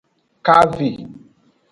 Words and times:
Kave. 0.47 0.89